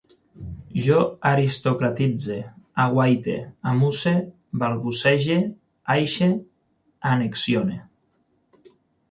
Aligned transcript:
Jo 0.83 1.01
aristocratitze, 1.31 2.37
aguaite, 2.85 3.35
amusse, 3.73 4.15
balbucege, 4.65 5.39
aixe, 5.99 6.31
annexione 7.13 7.79